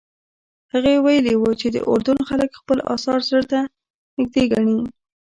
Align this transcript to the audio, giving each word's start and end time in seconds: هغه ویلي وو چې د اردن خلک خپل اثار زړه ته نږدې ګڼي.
هغه 0.73 0.91
ویلي 1.05 1.33
وو 1.37 1.51
چې 1.59 1.67
د 1.75 1.77
اردن 1.91 2.17
خلک 2.29 2.49
خپل 2.59 2.77
اثار 2.93 3.19
زړه 3.29 3.43
ته 3.51 3.59
نږدې 4.17 4.43
ګڼي. 4.51 4.77